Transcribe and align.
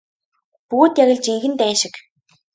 Бүгд 0.69 0.95
яг 1.03 1.09
л 1.13 1.17
жинхэнэ 1.25 1.55
дайн 1.61 1.75
шиг. 1.81 1.93